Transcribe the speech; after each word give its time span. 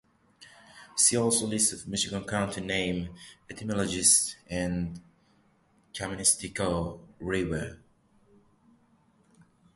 "See 0.95 1.15
also", 1.15 1.45
List 1.45 1.73
of 1.73 1.87
Michigan 1.87 2.23
county 2.23 2.59
name 2.59 3.13
etymologies 3.51 4.35
and 4.49 4.99
Kaministiquia 5.93 6.99
River. 7.19 7.77